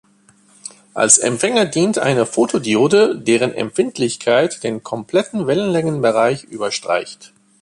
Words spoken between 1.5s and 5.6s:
dient eine Fotodiode, deren Empfindlichkeit den kompletten